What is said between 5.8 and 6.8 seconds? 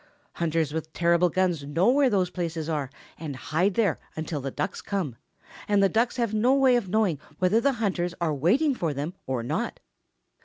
the Ducks have no way